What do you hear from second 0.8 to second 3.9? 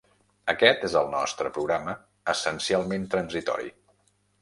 és el nostre programa, essencialment transitori.